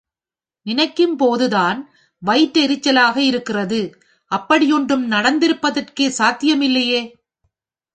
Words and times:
நினைக்கும்போதுதான் 0.65 1.79
வயிற்றெரிச்சலாக 2.25 3.17
இருக்கிறது. 3.17 3.81
அப்படி 4.31 4.73
ஒன்றும் 4.73 5.11
நடந்திருப்பதற்கே 5.11 6.11
சாத்தியமில்லையே? 6.17 7.01